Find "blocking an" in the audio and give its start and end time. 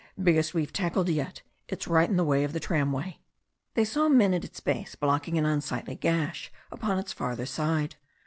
4.95-5.45